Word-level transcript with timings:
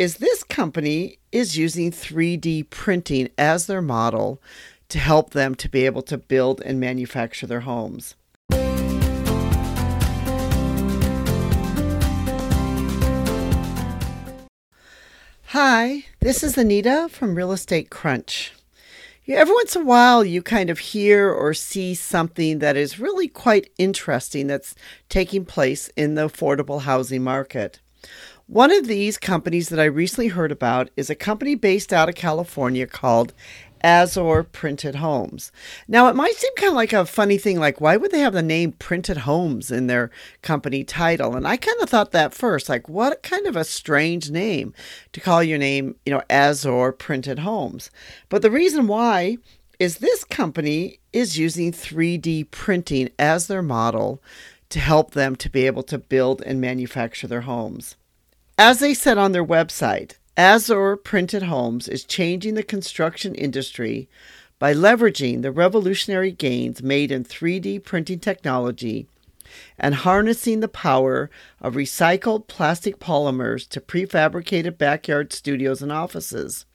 is 0.00 0.16
this 0.16 0.42
company 0.42 1.18
is 1.30 1.58
using 1.58 1.90
3D 1.92 2.70
printing 2.70 3.28
as 3.36 3.66
their 3.66 3.82
model 3.82 4.40
to 4.88 4.98
help 4.98 5.34
them 5.34 5.54
to 5.54 5.68
be 5.68 5.84
able 5.84 6.00
to 6.00 6.16
build 6.16 6.62
and 6.62 6.80
manufacture 6.80 7.46
their 7.46 7.60
homes. 7.60 8.14
Hi, 15.48 16.04
this 16.20 16.42
is 16.42 16.56
Anita 16.56 17.10
from 17.10 17.34
Real 17.34 17.52
Estate 17.52 17.90
Crunch. 17.90 18.54
Every 19.28 19.54
once 19.54 19.76
in 19.76 19.82
a 19.82 19.84
while, 19.84 20.24
you 20.24 20.40
kind 20.40 20.70
of 20.70 20.78
hear 20.78 21.30
or 21.30 21.52
see 21.52 21.94
something 21.94 22.60
that 22.60 22.74
is 22.74 22.98
really 22.98 23.28
quite 23.28 23.70
interesting 23.76 24.46
that's 24.46 24.74
taking 25.10 25.44
place 25.44 25.88
in 25.88 26.14
the 26.14 26.26
affordable 26.26 26.80
housing 26.80 27.22
market. 27.22 27.80
One 28.50 28.72
of 28.72 28.88
these 28.88 29.16
companies 29.16 29.68
that 29.68 29.78
I 29.78 29.84
recently 29.84 30.26
heard 30.26 30.50
about 30.50 30.90
is 30.96 31.08
a 31.08 31.14
company 31.14 31.54
based 31.54 31.92
out 31.92 32.08
of 32.08 32.16
California 32.16 32.84
called 32.84 33.32
Azure 33.80 34.42
Printed 34.42 34.96
Homes. 34.96 35.52
Now, 35.86 36.08
it 36.08 36.16
might 36.16 36.34
seem 36.34 36.52
kind 36.56 36.70
of 36.70 36.74
like 36.74 36.92
a 36.92 37.06
funny 37.06 37.38
thing, 37.38 37.60
like 37.60 37.80
why 37.80 37.96
would 37.96 38.10
they 38.10 38.18
have 38.18 38.32
the 38.32 38.42
name 38.42 38.72
Printed 38.72 39.18
Homes 39.18 39.70
in 39.70 39.86
their 39.86 40.10
company 40.42 40.82
title? 40.82 41.36
And 41.36 41.46
I 41.46 41.56
kind 41.58 41.80
of 41.80 41.88
thought 41.88 42.10
that 42.10 42.34
first, 42.34 42.68
like 42.68 42.88
what 42.88 43.22
kind 43.22 43.46
of 43.46 43.54
a 43.54 43.62
strange 43.62 44.32
name 44.32 44.74
to 45.12 45.20
call 45.20 45.44
your 45.44 45.58
name, 45.58 45.94
you 46.04 46.12
know, 46.12 46.22
Azure 46.28 46.90
Printed 46.90 47.38
Homes. 47.38 47.88
But 48.28 48.42
the 48.42 48.50
reason 48.50 48.88
why 48.88 49.38
is 49.78 49.98
this 49.98 50.24
company 50.24 50.98
is 51.12 51.38
using 51.38 51.70
3D 51.70 52.50
printing 52.50 53.10
as 53.16 53.46
their 53.46 53.62
model 53.62 54.20
to 54.70 54.80
help 54.80 55.12
them 55.12 55.36
to 55.36 55.48
be 55.48 55.66
able 55.66 55.84
to 55.84 55.98
build 55.98 56.42
and 56.42 56.60
manufacture 56.60 57.28
their 57.28 57.42
homes. 57.42 57.94
As 58.62 58.80
they 58.80 58.92
said 58.92 59.16
on 59.16 59.32
their 59.32 59.42
website, 59.42 60.16
Azure 60.36 60.94
Printed 60.94 61.44
Homes 61.44 61.88
is 61.88 62.04
changing 62.04 62.56
the 62.56 62.62
construction 62.62 63.34
industry 63.34 64.06
by 64.58 64.74
leveraging 64.74 65.40
the 65.40 65.50
revolutionary 65.50 66.30
gains 66.30 66.82
made 66.82 67.10
in 67.10 67.24
3D 67.24 67.82
printing 67.82 68.18
technology 68.18 69.06
and 69.78 69.94
harnessing 69.94 70.60
the 70.60 70.68
power 70.68 71.30
of 71.62 71.72
recycled 71.72 72.48
plastic 72.48 72.98
polymers 72.98 73.66
to 73.70 73.80
prefabricated 73.80 74.76
backyard 74.76 75.32
studios 75.32 75.80
and 75.80 75.90
offices. 75.90 76.66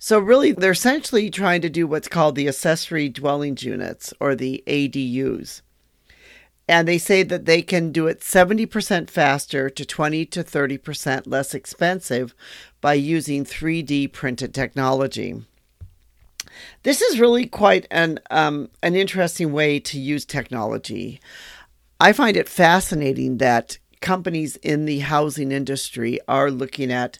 So, 0.00 0.18
really, 0.18 0.50
they're 0.50 0.72
essentially 0.72 1.30
trying 1.30 1.60
to 1.60 1.70
do 1.70 1.86
what's 1.86 2.08
called 2.08 2.34
the 2.34 2.48
accessory 2.48 3.08
dwelling 3.08 3.56
units 3.60 4.12
or 4.18 4.34
the 4.34 4.64
ADUs 4.66 5.62
and 6.68 6.88
they 6.88 6.98
say 6.98 7.22
that 7.22 7.44
they 7.44 7.62
can 7.62 7.92
do 7.92 8.06
it 8.06 8.20
70% 8.20 9.10
faster 9.10 9.68
to 9.68 9.84
20 9.84 10.26
to 10.26 10.42
30% 10.42 11.22
less 11.26 11.54
expensive 11.54 12.34
by 12.80 12.94
using 12.94 13.44
3D 13.44 14.12
printed 14.12 14.54
technology. 14.54 15.42
This 16.82 17.02
is 17.02 17.20
really 17.20 17.46
quite 17.46 17.86
an 17.90 18.20
um, 18.30 18.70
an 18.82 18.94
interesting 18.94 19.52
way 19.52 19.80
to 19.80 19.98
use 19.98 20.24
technology. 20.24 21.20
I 22.00 22.12
find 22.12 22.36
it 22.36 22.48
fascinating 22.48 23.38
that 23.38 23.78
companies 24.00 24.56
in 24.56 24.84
the 24.84 25.00
housing 25.00 25.50
industry 25.50 26.20
are 26.28 26.50
looking 26.50 26.92
at 26.92 27.18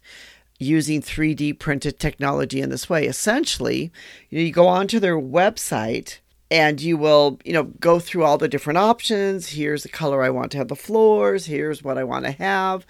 using 0.58 1.02
3D 1.02 1.58
printed 1.58 1.98
technology 1.98 2.60
in 2.60 2.70
this 2.70 2.88
way. 2.88 3.06
Essentially, 3.06 3.90
you, 4.30 4.38
know, 4.38 4.44
you 4.44 4.52
go 4.52 4.68
onto 4.68 5.00
their 5.00 5.18
website 5.18 6.18
and 6.54 6.80
you 6.80 6.96
will 6.96 7.40
you 7.44 7.52
know 7.52 7.64
go 7.64 7.98
through 7.98 8.22
all 8.22 8.38
the 8.38 8.48
different 8.48 8.78
options. 8.78 9.48
Here's 9.48 9.82
the 9.82 9.88
color 9.88 10.22
i 10.22 10.30
want 10.30 10.52
to 10.52 10.58
have 10.58 10.68
the 10.68 10.76
floors. 10.76 11.46
Here's 11.46 11.82
what 11.82 11.98
i 11.98 12.04
want 12.04 12.26
to 12.26 12.30
have. 12.30 12.86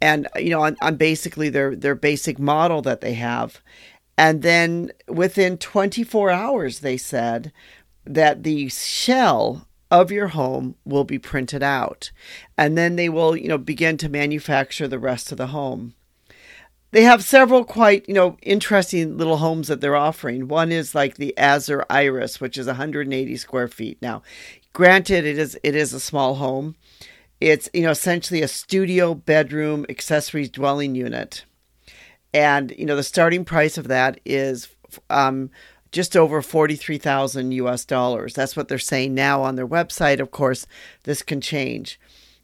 And 0.00 0.26
you 0.36 0.48
know 0.48 0.62
on, 0.62 0.78
on 0.80 0.96
basically 0.96 1.50
their 1.50 1.76
their 1.76 1.94
basic 1.94 2.38
model 2.38 2.80
that 2.82 3.02
they 3.02 3.12
have. 3.12 3.60
And 4.16 4.40
then 4.40 4.92
within 5.08 5.58
24 5.58 6.30
hours 6.30 6.80
they 6.80 6.96
said 6.96 7.52
that 8.06 8.44
the 8.44 8.70
shell 8.70 9.68
of 9.90 10.10
your 10.10 10.28
home 10.28 10.76
will 10.86 11.04
be 11.04 11.18
printed 11.18 11.62
out. 11.62 12.10
And 12.56 12.78
then 12.78 12.96
they 12.96 13.10
will 13.10 13.36
you 13.36 13.48
know 13.48 13.58
begin 13.58 13.98
to 13.98 14.08
manufacture 14.08 14.88
the 14.88 14.98
rest 14.98 15.30
of 15.32 15.36
the 15.36 15.48
home 15.48 15.94
they 16.92 17.02
have 17.02 17.24
several 17.24 17.64
quite, 17.64 18.06
you 18.06 18.14
know, 18.14 18.36
interesting 18.42 19.16
little 19.16 19.38
homes 19.38 19.68
that 19.68 19.80
they're 19.80 19.96
offering. 19.96 20.46
One 20.46 20.70
is 20.70 20.94
like 20.94 21.16
the 21.16 21.36
Azure 21.38 21.84
Iris, 21.90 22.40
which 22.40 22.56
is 22.56 22.66
180 22.66 23.36
square 23.36 23.66
feet. 23.68 23.98
Now, 24.00 24.22
granted, 24.72 25.24
it 25.24 25.38
is 25.38 25.58
it 25.62 25.74
is 25.74 25.92
a 25.92 26.00
small 26.00 26.36
home. 26.36 26.76
It's 27.40 27.68
you 27.72 27.82
know 27.82 27.90
essentially 27.90 28.42
a 28.42 28.48
studio 28.48 29.14
bedroom 29.14 29.86
accessories 29.88 30.50
dwelling 30.50 30.94
unit, 30.94 31.44
and 32.32 32.72
you 32.78 32.84
know 32.84 32.96
the 32.96 33.02
starting 33.02 33.44
price 33.44 33.78
of 33.78 33.88
that 33.88 34.20
is 34.26 34.68
um, 35.08 35.50
just 35.92 36.14
over 36.14 36.42
43,000 36.42 37.52
US 37.52 37.86
dollars. 37.86 38.34
That's 38.34 38.54
what 38.54 38.68
they're 38.68 38.78
saying 38.78 39.14
now 39.14 39.42
on 39.42 39.56
their 39.56 39.66
website. 39.66 40.20
Of 40.20 40.30
course, 40.30 40.66
this 41.04 41.22
can 41.22 41.40
change. 41.40 41.98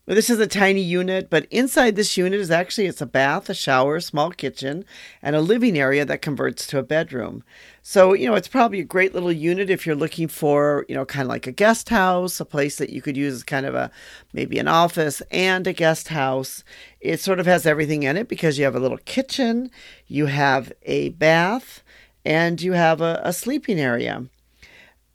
This 0.09 0.31
is 0.31 0.41
a 0.41 0.47
tiny 0.47 0.81
unit, 0.81 1.29
but 1.29 1.45
inside 1.51 1.95
this 1.95 2.17
unit 2.17 2.41
is 2.41 2.51
actually 2.51 2.87
it's 2.87 3.03
a 3.03 3.07
bath, 3.07 3.51
a 3.51 3.55
shower, 3.55 4.01
small 4.01 4.31
kitchen, 4.31 4.87
and 5.21 5.37
a 5.37 5.43
living 5.43 5.79
area 5.79 6.07
that 6.07 6.23
converts 6.23 6.67
to 6.69 6.79
a 6.79 6.83
bedroom. 6.83 7.45
So, 7.83 8.15
you 8.15 8.27
know, 8.27 8.35
it's 8.35 8.49
probably 8.49 8.81
a 8.81 8.85
great 8.85 9.13
little 9.13 9.31
unit 9.31 9.69
if 9.69 9.85
you're 9.85 9.95
looking 9.95 10.27
for, 10.27 10.87
you 10.89 10.95
know, 10.95 11.05
kind 11.05 11.25
of 11.25 11.29
like 11.29 11.47
a 11.47 11.53
guest 11.53 11.91
house, 11.91 12.41
a 12.41 12.47
place 12.47 12.77
that 12.77 12.89
you 12.89 13.03
could 13.03 13.19
use 13.19 13.35
as 13.35 13.43
kind 13.43 13.67
of 13.67 13.75
a 13.75 13.91
maybe 14.33 14.59
an 14.59 14.67
office 14.67 15.21
and 15.31 15.67
a 15.67 15.75
guest 15.75 16.09
house. 16.09 16.65
It 17.03 17.21
sort 17.21 17.39
of 17.39 17.45
has 17.45 17.67
everything 17.67 18.05
in 18.05 18.17
it 18.17 18.29
because 18.29 18.57
you 18.57 18.65
have 18.65 18.77
a 18.77 18.81
little 18.81 18.97
kitchen, 19.05 19.71
you 20.07 20.25
have 20.25 20.73
a 20.85 21.11
bath, 21.11 21.83
and 22.25 22.63
you 22.63 22.73
have 22.73 23.03
a, 23.03 23.21
a 23.25 23.35
sleeping 23.35 23.79
area. 23.79 24.25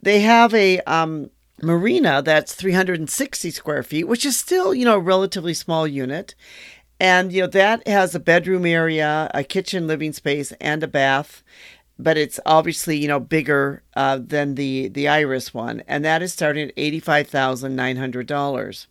They 0.04 0.20
have 0.20 0.54
a 0.54 0.82
um, 0.82 1.32
marina 1.64 2.22
that's 2.22 2.54
360 2.54 3.52
square 3.52 3.84
feet, 3.84 4.08
which 4.08 4.26
is 4.26 4.38
still, 4.38 4.74
you 4.74 4.86
know, 4.86 4.96
a 4.96 5.00
relatively 5.00 5.54
small 5.54 5.88
unit. 5.88 6.36
And, 7.00 7.34
you 7.34 7.42
know, 7.42 7.48
that 7.48 7.88
has 7.88 8.16
a 8.16 8.20
bedroom 8.20 8.66
area, 8.66 9.30
a 9.34 9.44
kitchen, 9.44 9.88
living 9.88 10.14
space, 10.14 10.52
and 10.54 10.84
a 10.84 10.88
bath. 10.88 11.44
But 12.00 12.18
it's 12.18 12.40
obviously, 12.46 12.98
you 12.98 13.08
know, 13.08 13.20
bigger 13.20 13.84
uh, 13.96 14.20
than 14.22 14.56
the, 14.56 14.88
the 14.90 15.08
Iris 15.08 15.54
one. 15.54 15.84
And 15.88 16.04
that 16.06 16.22
is 16.22 16.34
starting 16.34 16.70
at 16.70 16.76
$85,900. 16.76 18.88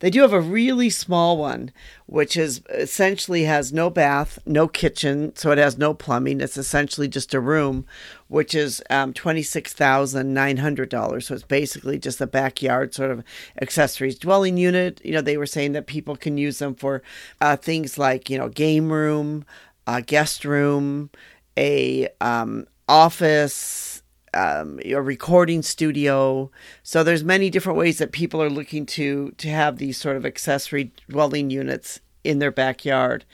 They 0.00 0.10
do 0.10 0.22
have 0.22 0.32
a 0.32 0.40
really 0.40 0.90
small 0.90 1.36
one, 1.36 1.72
which 2.06 2.36
is 2.36 2.62
essentially 2.70 3.44
has 3.44 3.72
no 3.72 3.90
bath, 3.90 4.38
no 4.46 4.66
kitchen, 4.66 5.34
so 5.36 5.50
it 5.50 5.58
has 5.58 5.76
no 5.76 5.92
plumbing. 5.94 6.40
It's 6.40 6.56
essentially 6.56 7.06
just 7.08 7.34
a 7.34 7.40
room, 7.40 7.86
which 8.28 8.54
is 8.54 8.82
um, 8.90 9.12
twenty 9.12 9.42
six 9.42 9.72
thousand 9.72 10.32
nine 10.32 10.56
hundred 10.58 10.88
dollars. 10.88 11.26
So 11.26 11.34
it's 11.34 11.42
basically 11.44 11.98
just 11.98 12.20
a 12.20 12.26
backyard 12.26 12.94
sort 12.94 13.10
of 13.10 13.22
accessories 13.60 14.18
dwelling 14.18 14.56
unit. 14.56 15.00
You 15.04 15.12
know, 15.12 15.20
they 15.20 15.36
were 15.36 15.46
saying 15.46 15.72
that 15.72 15.86
people 15.86 16.16
can 16.16 16.38
use 16.38 16.58
them 16.58 16.74
for 16.74 17.02
uh, 17.40 17.56
things 17.56 17.98
like 17.98 18.30
you 18.30 18.38
know 18.38 18.48
game 18.48 18.90
room, 18.90 19.44
a 19.86 20.00
guest 20.00 20.44
room, 20.44 21.10
a 21.58 22.08
um, 22.20 22.66
office 22.88 23.99
um, 24.34 24.80
a 24.84 24.94
recording 24.96 25.62
studio. 25.62 26.50
So 26.82 27.02
there's 27.02 27.24
many 27.24 27.50
different 27.50 27.78
ways 27.78 27.98
that 27.98 28.12
people 28.12 28.42
are 28.42 28.50
looking 28.50 28.86
to 28.86 29.32
to 29.38 29.48
have 29.48 29.78
these 29.78 29.96
sort 29.96 30.16
of 30.16 30.26
accessory 30.26 30.92
dwelling 31.08 31.50
units 31.50 32.00
in 32.24 32.38
their 32.38 32.50
backyard. 32.50 33.24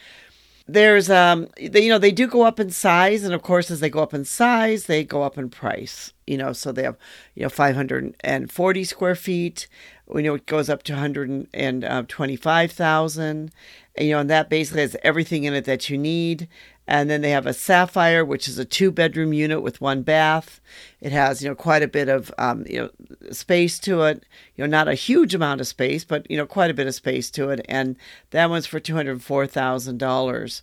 There's 0.69 1.09
um 1.09 1.49
they, 1.61 1.83
you 1.85 1.89
know 1.89 1.99
they 1.99 2.11
do 2.11 2.27
go 2.27 2.43
up 2.43 2.59
in 2.59 2.71
size 2.71 3.23
and 3.23 3.33
of 3.33 3.43
course 3.43 3.71
as 3.71 3.79
they 3.81 3.91
go 3.91 4.03
up 4.03 4.13
in 4.13 4.25
size 4.25 4.87
they 4.87 5.05
go 5.05 5.23
up 5.23 5.39
in 5.39 5.49
price 5.49 6.13
you 6.27 6.37
know 6.37 6.53
so 6.53 6.73
they 6.73 6.83
have 6.83 6.97
you 7.37 7.45
know 7.45 7.49
540 7.49 8.85
square 8.85 9.15
feet 9.15 9.69
we 10.07 10.23
know 10.23 10.35
it 10.35 10.47
goes 10.47 10.69
up 10.69 10.85
to 10.85 10.93
125,000 10.93 13.51
you 13.99 14.11
know 14.11 14.21
and 14.21 14.31
that 14.31 14.49
basically 14.49 14.83
has 14.83 14.97
everything 15.03 15.43
in 15.45 15.55
it 15.55 15.65
that 15.65 15.91
you 15.91 15.99
need 15.99 16.47
and 16.89 17.11
then 17.11 17.21
they 17.21 17.31
have 17.31 17.47
a 17.47 17.53
Sapphire, 17.53 18.25
which 18.25 18.47
is 18.47 18.59
a 18.59 18.65
two 18.65 18.93
bedroom 18.93 19.33
unit 19.33 19.61
with 19.61 19.81
one 19.81 20.03
bath. 20.03 20.61
It 21.01 21.11
has, 21.11 21.43
you 21.43 21.49
know, 21.49 21.55
quite 21.55 21.83
a 21.83 21.89
bit 21.89 22.09
of, 22.09 22.33
um, 22.39 22.65
you 22.69 22.79
know, 22.79 22.91
space 23.33 23.81
to 23.81 24.03
it. 24.03 24.25
You 24.55 24.63
know, 24.63 24.71
not 24.71 24.87
a 24.87 24.95
huge 24.95 25.35
amount 25.35 25.61
of 25.61 25.67
space, 25.67 26.05
but, 26.05 26.31
you 26.31 26.37
know, 26.37 26.47
quite 26.47 26.71
a 26.71 26.75
bit 26.75 26.87
of 26.87 26.95
space 26.95 27.31
to 27.33 27.51
it. 27.51 27.65
And 27.69 27.97
that 28.31 28.51
one's 28.51 28.67
for 28.67 28.79
$204,000 28.79 30.63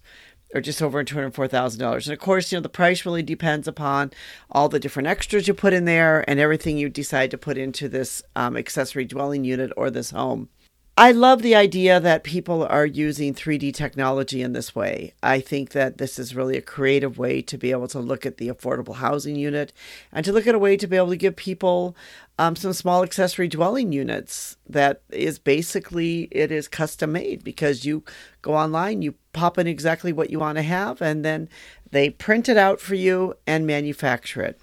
or 0.53 0.61
just 0.61 0.81
over 0.81 1.03
$204,000. 1.03 2.05
And 2.05 2.13
of 2.13 2.19
course, 2.19 2.51
you 2.51 2.57
know, 2.57 2.61
the 2.61 2.69
price 2.69 3.05
really 3.05 3.23
depends 3.23 3.67
upon 3.67 4.11
all 4.51 4.69
the 4.69 4.79
different 4.79 5.07
extras 5.07 5.47
you 5.47 5.53
put 5.53 5.73
in 5.73 5.85
there 5.85 6.27
and 6.29 6.39
everything 6.39 6.77
you 6.77 6.89
decide 6.89 7.31
to 7.31 7.37
put 7.37 7.57
into 7.57 7.89
this 7.89 8.21
um, 8.35 8.55
accessory 8.55 9.05
dwelling 9.05 9.43
unit 9.43 9.71
or 9.75 9.89
this 9.89 10.11
home. 10.11 10.49
I 10.95 11.11
love 11.11 11.41
the 11.41 11.55
idea 11.55 11.99
that 11.99 12.23
people 12.23 12.67
are 12.67 12.85
using 12.85 13.33
3D 13.33 13.73
technology 13.73 14.43
in 14.43 14.53
this 14.53 14.75
way. 14.75 15.15
I 15.23 15.39
think 15.39 15.71
that 15.71 15.97
this 15.97 16.19
is 16.19 16.35
really 16.35 16.55
a 16.55 16.61
creative 16.61 17.17
way 17.17 17.41
to 17.41 17.57
be 17.57 17.71
able 17.71 17.87
to 17.87 17.99
look 17.99 18.27
at 18.27 18.37
the 18.37 18.49
affordable 18.49 18.97
housing 18.97 19.35
unit 19.35 19.73
and 20.11 20.23
to 20.23 20.31
look 20.31 20.45
at 20.45 20.53
a 20.53 20.59
way 20.59 20.77
to 20.77 20.85
be 20.85 20.95
able 20.95 21.09
to 21.09 21.17
give 21.17 21.35
people 21.35 21.95
um, 22.37 22.55
some 22.55 22.73
small 22.73 23.01
accessory 23.01 23.47
dwelling 23.47 23.91
units 23.91 24.55
that 24.69 25.01
is 25.09 25.39
basically 25.39 26.27
it 26.29 26.51
is 26.51 26.67
custom 26.67 27.13
made 27.13 27.43
because 27.43 27.85
you 27.85 28.03
go 28.43 28.53
online, 28.53 29.01
you 29.01 29.15
pop 29.33 29.57
in 29.57 29.65
exactly 29.65 30.13
what 30.13 30.29
you 30.29 30.37
want 30.37 30.57
to 30.59 30.63
have, 30.63 31.01
and 31.01 31.25
then 31.25 31.49
they 31.89 32.11
print 32.11 32.47
it 32.47 32.57
out 32.57 32.79
for 32.79 32.93
you 32.93 33.33
and 33.47 33.65
manufacture 33.65 34.43
it. 34.43 34.59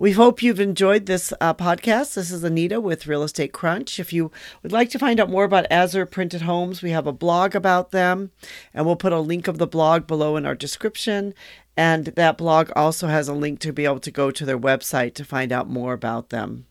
We 0.00 0.12
hope 0.12 0.42
you've 0.42 0.60
enjoyed 0.60 1.04
this 1.04 1.30
uh, 1.42 1.52
podcast. 1.52 2.14
This 2.14 2.30
is 2.30 2.42
Anita 2.42 2.80
with 2.80 3.06
Real 3.06 3.22
Estate 3.22 3.52
Crunch. 3.52 4.00
If 4.00 4.14
you 4.14 4.32
would 4.62 4.72
like 4.72 4.88
to 4.92 4.98
find 4.98 5.20
out 5.20 5.28
more 5.28 5.44
about 5.44 5.70
Azure 5.70 6.06
Printed 6.06 6.40
Homes, 6.40 6.80
we 6.80 6.92
have 6.92 7.06
a 7.06 7.12
blog 7.12 7.54
about 7.54 7.90
them, 7.90 8.30
and 8.72 8.86
we'll 8.86 8.96
put 8.96 9.12
a 9.12 9.20
link 9.20 9.46
of 9.46 9.58
the 9.58 9.66
blog 9.66 10.06
below 10.06 10.38
in 10.38 10.46
our 10.46 10.54
description. 10.54 11.34
And 11.76 12.06
that 12.06 12.38
blog 12.38 12.70
also 12.74 13.08
has 13.08 13.28
a 13.28 13.34
link 13.34 13.60
to 13.60 13.74
be 13.74 13.84
able 13.84 14.00
to 14.00 14.10
go 14.10 14.30
to 14.30 14.46
their 14.46 14.58
website 14.58 15.12
to 15.16 15.22
find 15.22 15.52
out 15.52 15.68
more 15.68 15.92
about 15.92 16.30
them. 16.30 16.64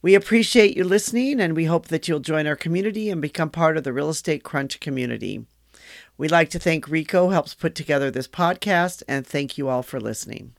We 0.00 0.14
appreciate 0.14 0.76
you 0.76 0.84
listening, 0.84 1.40
and 1.40 1.56
we 1.56 1.64
hope 1.64 1.88
that 1.88 2.06
you'll 2.06 2.20
join 2.20 2.46
our 2.46 2.54
community 2.54 3.10
and 3.10 3.20
become 3.20 3.50
part 3.50 3.76
of 3.76 3.82
the 3.82 3.92
Real 3.92 4.10
Estate 4.10 4.44
Crunch 4.44 4.78
community. 4.78 5.44
We'd 6.16 6.30
like 6.30 6.50
to 6.50 6.60
thank 6.60 6.86
Rico 6.86 7.30
helps 7.30 7.54
put 7.54 7.74
together 7.74 8.08
this 8.08 8.28
podcast, 8.28 9.02
and 9.08 9.26
thank 9.26 9.58
you 9.58 9.68
all 9.68 9.82
for 9.82 9.98
listening. 9.98 10.52